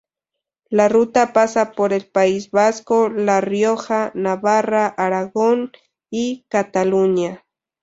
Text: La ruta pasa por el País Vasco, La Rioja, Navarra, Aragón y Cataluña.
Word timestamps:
La 0.71 0.89
ruta 0.89 1.31
pasa 1.31 1.73
por 1.73 1.93
el 1.93 2.07
País 2.07 2.49
Vasco, 2.49 3.07
La 3.09 3.39
Rioja, 3.39 4.11
Navarra, 4.15 4.87
Aragón 4.87 5.73
y 6.09 6.43
Cataluña. 6.49 7.45